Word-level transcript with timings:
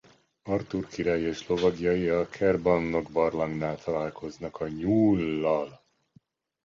Artúr 0.43 0.87
király 0.87 1.21
és 1.21 1.47
lovagjai 1.47 2.07
a 2.09 2.27
Caerbannog-barlangnál 2.27 3.77
találkoznak 3.77 4.59
a 4.59 4.67
nyúllal. 4.67 5.83